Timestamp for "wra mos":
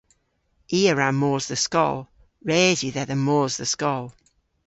0.93-1.43